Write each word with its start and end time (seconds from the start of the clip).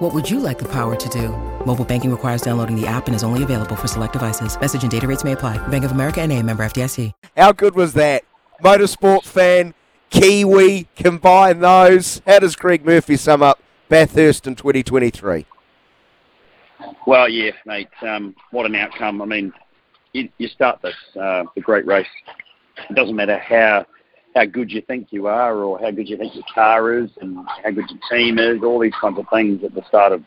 What 0.00 0.14
would 0.14 0.30
you 0.30 0.40
like 0.40 0.58
the 0.58 0.68
power 0.68 0.96
to 0.96 1.08
do? 1.10 1.28
Mobile 1.66 1.84
banking 1.84 2.10
requires 2.10 2.40
downloading 2.40 2.74
the 2.74 2.86
app 2.86 3.06
and 3.06 3.14
is 3.14 3.22
only 3.22 3.42
available 3.42 3.76
for 3.76 3.86
select 3.86 4.14
devices. 4.14 4.58
Message 4.58 4.80
and 4.80 4.90
data 4.90 5.06
rates 5.06 5.24
may 5.24 5.32
apply. 5.32 5.58
Bank 5.68 5.84
of 5.84 5.90
America 5.90 6.22
and 6.22 6.32
a 6.32 6.42
member 6.42 6.64
FDIC. 6.64 7.12
How 7.36 7.52
good 7.52 7.74
was 7.74 7.92
that? 7.92 8.24
Motorsport 8.64 9.24
fan, 9.24 9.74
Kiwi, 10.08 10.88
combine 10.96 11.60
those. 11.60 12.22
How 12.26 12.38
does 12.38 12.56
Greg 12.56 12.82
Murphy 12.82 13.18
sum 13.18 13.42
up 13.42 13.62
Bathurst 13.90 14.46
in 14.46 14.54
2023? 14.54 15.44
Well, 17.06 17.28
yeah, 17.28 17.50
mate. 17.66 17.90
Um, 18.00 18.34
what 18.52 18.64
an 18.64 18.76
outcome. 18.76 19.20
I 19.20 19.26
mean, 19.26 19.52
you, 20.14 20.30
you 20.38 20.48
start 20.48 20.80
this, 20.80 20.96
uh, 21.20 21.44
the 21.54 21.60
great 21.60 21.84
race. 21.84 22.08
It 22.88 22.94
doesn't 22.94 23.16
matter 23.16 23.36
how 23.36 23.84
how 24.34 24.44
good 24.44 24.70
you 24.70 24.80
think 24.82 25.08
you 25.10 25.26
are 25.26 25.56
or 25.56 25.78
how 25.78 25.90
good 25.90 26.08
you 26.08 26.16
think 26.16 26.34
your 26.34 26.44
car 26.54 26.98
is 26.98 27.10
and 27.20 27.36
how 27.64 27.70
good 27.70 27.84
your 27.90 28.00
team 28.10 28.38
is, 28.38 28.62
all 28.62 28.78
these 28.78 28.94
kinds 29.00 29.18
of 29.18 29.26
things 29.32 29.62
at 29.64 29.74
the 29.74 29.82
start 29.88 30.12
of 30.12 30.22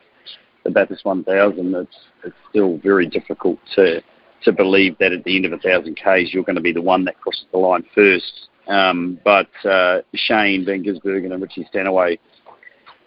the 0.64 0.72
Bathurst 0.72 1.06
1000, 1.06 1.76
it's, 1.76 1.96
it's 2.24 2.36
still 2.50 2.78
very 2.78 3.08
difficult 3.08 3.60
to 3.76 4.02
to 4.44 4.52
believe 4.52 4.98
that 4.98 5.14
at 5.14 5.24
the 5.24 5.38
end 5.38 5.46
of 5.46 5.54
a 5.54 5.58
thousand 5.58 5.96
Ks 5.96 6.34
you're 6.34 6.44
going 6.44 6.58
to 6.58 6.62
be 6.62 6.74
the 6.74 6.82
one 6.82 7.06
that 7.06 7.20
crosses 7.22 7.46
the 7.54 7.58
line 7.58 7.86
first. 7.96 8.50
Um, 8.68 9.20
but 9.24 9.48
uh, 9.66 10.02
Shane 10.14 10.66
Van 10.66 10.84
Gisbergen 10.84 11.32
and 11.32 11.42
Richie 11.42 11.66
Stanaway, 11.70 12.20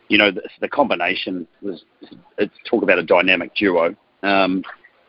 you 0.08 0.16
know, 0.16 0.30
the, 0.30 0.42
the 0.62 0.68
combination 0.68 1.46
was, 1.60 1.84
it's 2.38 2.54
talk 2.64 2.82
about 2.82 2.98
a 2.98 3.02
dynamic 3.02 3.54
duo. 3.54 3.94
Um, 4.22 4.62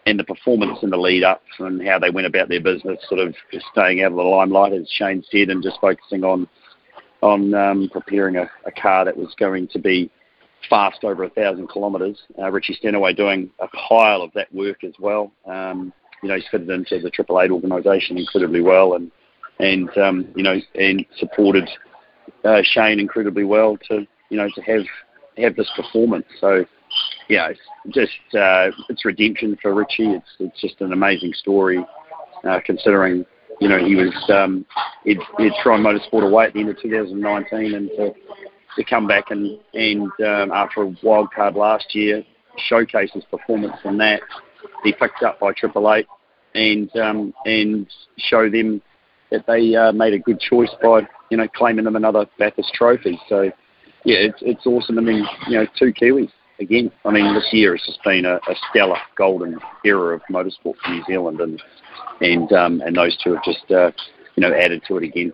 and 0.07 0.17
the 0.17 0.23
performance 0.23 0.79
in 0.83 0.89
the 0.89 0.97
lead 0.97 1.23
up 1.23 1.43
and 1.59 1.85
how 1.85 1.99
they 1.99 2.09
went 2.09 2.25
about 2.25 2.47
their 2.47 2.61
business, 2.61 2.97
sort 3.09 3.19
of 3.19 3.35
staying 3.71 4.01
out 4.01 4.11
of 4.11 4.17
the 4.17 4.23
limelight, 4.23 4.71
as 4.71 4.89
Shane 4.89 5.21
said, 5.29 5.49
and 5.49 5.61
just 5.61 5.81
focusing 5.81 6.23
on 6.23 6.47
on 7.21 7.53
um, 7.53 7.89
preparing 7.91 8.37
a, 8.37 8.49
a, 8.65 8.71
car 8.71 9.03
that 9.03 9.17
was 9.17 9.33
going 9.39 9.67
to 9.67 9.79
be 9.79 10.09
fast 10.69 11.03
over 11.03 11.23
a 11.23 11.29
thousand 11.31 11.67
kilometres. 11.67 12.21
Uh, 12.37 12.51
Richie 12.51 12.75
Stanaway 12.75 13.15
doing 13.15 13.49
a 13.59 13.67
pile 13.69 14.21
of 14.21 14.31
that 14.33 14.53
work 14.53 14.83
as 14.83 14.93
well. 14.99 15.31
Um, 15.47 15.91
you 16.21 16.29
know, 16.29 16.35
he's 16.35 16.45
fitted 16.51 16.69
into 16.69 16.99
the 16.99 17.09
Triple 17.09 17.41
Eight 17.41 17.49
organisation 17.49 18.17
incredibly 18.17 18.61
well, 18.61 18.93
and 18.93 19.11
and 19.59 19.89
um, 19.97 20.27
you 20.35 20.43
know, 20.43 20.55
and 20.75 21.05
supported 21.17 21.67
uh, 22.45 22.61
Shane 22.63 22.99
incredibly 22.99 23.43
well 23.43 23.77
to 23.89 24.07
you 24.29 24.37
know 24.37 24.47
to 24.55 24.61
have 24.61 24.85
have 25.37 25.55
this 25.55 25.69
performance. 25.75 26.27
So 26.39 26.65
yeah, 27.29 27.49
it's 27.49 27.59
just 27.89 28.35
uh, 28.35 28.71
it's 28.89 29.03
redemption 29.05 29.57
for 29.61 29.73
Richie. 29.73 30.11
It's 30.11 30.29
it's 30.39 30.61
just 30.61 30.79
an 30.81 30.93
amazing 30.93 31.33
story, 31.33 31.85
uh, 32.43 32.59
considering 32.65 33.25
you 33.59 33.67
know 33.67 33.83
he 33.83 33.95
was 33.95 34.13
um, 34.29 34.65
he'd, 35.03 35.19
he'd 35.37 35.51
thrown 35.61 35.81
motorsport 35.81 36.23
away 36.23 36.45
at 36.45 36.53
the 36.53 36.61
end 36.61 36.69
of 36.69 36.81
2019, 36.81 37.73
and 37.73 37.89
to, 37.89 38.13
to 38.77 38.83
come 38.83 39.07
back 39.07 39.31
and 39.31 39.59
and 39.73 40.03
um, 40.25 40.51
after 40.51 40.83
a 40.83 40.95
wild 41.03 41.31
card 41.31 41.55
last 41.55 41.93
year, 41.93 42.23
showcase 42.67 43.11
his 43.13 43.25
performance 43.25 43.75
in 43.83 43.97
that. 43.97 44.21
He 44.83 44.93
picked 44.93 45.23
up 45.23 45.39
by 45.39 45.51
Triple 45.51 45.93
Eight, 45.93 46.07
and 46.55 46.89
um, 46.95 47.33
and 47.45 47.87
show 48.17 48.49
them 48.49 48.81
that 49.31 49.45
they 49.47 49.75
uh, 49.75 49.91
made 49.91 50.13
a 50.13 50.19
good 50.19 50.39
choice 50.39 50.71
by 50.81 51.01
you 51.29 51.35
know 51.35 51.47
claiming 51.49 51.83
them 51.83 51.97
another 51.97 52.25
Bathurst 52.39 52.73
trophy. 52.73 53.19
So 53.27 53.51
yeah, 54.05 54.19
it's 54.19 54.39
it's 54.41 54.65
awesome. 54.65 54.97
I 54.97 55.01
mean, 55.01 55.27
you 55.47 55.57
know, 55.57 55.65
two 55.77 55.91
Kiwis 55.91 56.31
again, 56.59 56.91
I 57.05 57.11
mean, 57.11 57.33
this 57.33 57.47
year 57.51 57.75
has 57.75 57.85
just 57.85 58.03
been 58.03 58.25
a, 58.25 58.35
a 58.35 58.55
stellar 58.69 58.97
golden 59.17 59.59
era 59.85 60.15
of 60.15 60.21
motorsport 60.31 60.75
for 60.83 60.89
New 60.89 61.03
Zealand, 61.05 61.39
and 61.41 61.61
and 62.21 62.51
um, 62.53 62.81
and 62.81 62.95
those 62.95 63.17
two 63.23 63.33
have 63.33 63.43
just 63.43 63.69
uh, 63.71 63.91
you 64.35 64.41
know 64.41 64.53
added 64.53 64.83
to 64.87 64.97
it 64.97 65.03
again. 65.03 65.33